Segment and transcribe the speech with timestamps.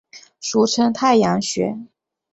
[0.39, 1.77] 俗称太阳穴。